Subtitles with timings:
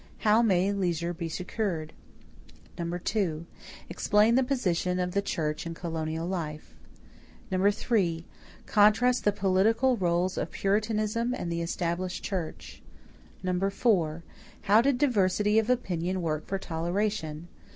[0.25, 1.93] How may leisure be secured?
[2.75, 3.45] 2.
[3.87, 6.73] Explain the position of the church in colonial life.
[7.51, 8.25] 3.
[8.65, 12.81] Contrast the political rôles of Puritanism and the Established Church.
[13.43, 14.23] 4.
[14.61, 17.47] How did diversity of opinion work for toleration?